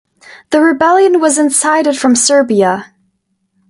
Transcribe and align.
The 0.49 0.59
rebellion 0.61 1.19
was 1.19 1.37
incited 1.37 1.95
from 1.95 2.15
Serbia. 2.15 2.95